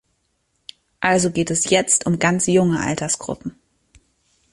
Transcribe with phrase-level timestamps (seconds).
[0.99, 3.53] Also geht es um ganz junge Altersgruppen.